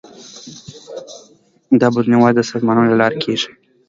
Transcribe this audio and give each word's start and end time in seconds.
دا 1.79 1.87
بدلون 1.93 2.13
یوازې 2.17 2.35
د 2.37 2.41
سازمانونو 2.51 2.89
له 2.91 2.97
لارې 3.01 3.17
کېږي. 3.23 3.49